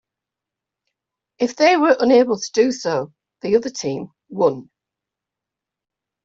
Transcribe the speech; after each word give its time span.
If 1.37 1.55
they 1.57 1.77
were 1.77 1.95
unable 1.99 2.35
to 2.39 2.51
do 2.53 2.71
so, 2.71 3.13
the 3.41 3.55
other 3.55 3.69
team 3.69 4.07
won. 4.29 4.71